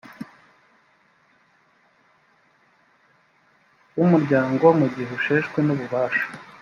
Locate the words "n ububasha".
5.63-6.25